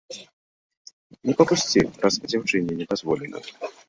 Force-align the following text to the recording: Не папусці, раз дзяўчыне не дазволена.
Не 1.29 1.35
папусці, 1.41 1.79
раз 2.05 2.13
дзяўчыне 2.31 2.79
не 2.81 2.85
дазволена. 2.95 3.39